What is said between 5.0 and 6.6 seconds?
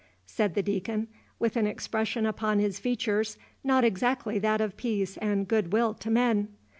and good will to men.